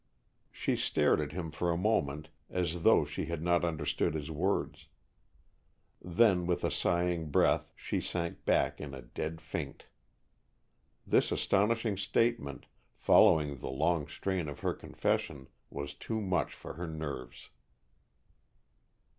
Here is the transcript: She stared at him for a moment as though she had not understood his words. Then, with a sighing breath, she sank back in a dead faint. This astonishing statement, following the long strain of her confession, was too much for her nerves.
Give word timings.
She 0.51 0.75
stared 0.75 1.21
at 1.21 1.31
him 1.31 1.51
for 1.51 1.69
a 1.69 1.77
moment 1.77 2.29
as 2.49 2.81
though 2.81 3.05
she 3.05 3.25
had 3.25 3.43
not 3.43 3.63
understood 3.63 4.15
his 4.15 4.31
words. 4.31 4.87
Then, 6.01 6.47
with 6.47 6.63
a 6.63 6.71
sighing 6.71 7.29
breath, 7.29 7.71
she 7.75 8.01
sank 8.01 8.43
back 8.43 8.81
in 8.81 8.95
a 8.95 9.03
dead 9.03 9.39
faint. 9.39 9.85
This 11.05 11.31
astonishing 11.31 11.97
statement, 11.97 12.65
following 12.95 13.57
the 13.57 13.69
long 13.69 14.07
strain 14.07 14.49
of 14.49 14.61
her 14.61 14.73
confession, 14.73 15.47
was 15.69 15.93
too 15.93 16.19
much 16.19 16.51
for 16.55 16.73
her 16.73 16.87
nerves. 16.87 17.51